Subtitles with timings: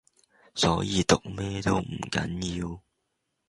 [0.55, 2.79] 所以讀咩都唔緊要⠀